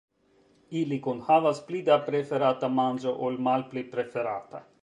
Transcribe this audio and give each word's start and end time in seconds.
Ili 0.79 0.97
kunhavas 1.07 1.61
pli 1.69 1.83
da 1.91 1.99
preferata 2.09 2.73
manĝo 2.81 3.17
ol 3.29 3.41
malpli 3.49 3.89
preferata. 3.97 4.69